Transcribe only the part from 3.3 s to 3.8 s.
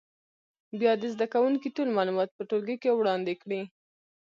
کړي.